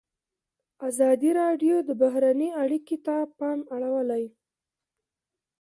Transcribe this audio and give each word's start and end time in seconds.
ازادي 0.87 1.29
راډیو 1.41 1.75
د 1.87 1.89
بهرنۍ 2.01 2.49
اړیکې 2.63 2.97
ته 3.05 3.15
پام 3.39 3.59
اړولی. 3.75 4.23